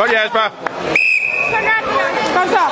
[0.00, 0.50] Glória, Espa!
[2.32, 2.69] Tá, tá.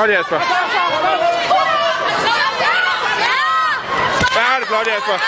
[0.00, 0.38] Godt, Jasper.
[4.32, 5.18] Hvad har det flot, Jasper?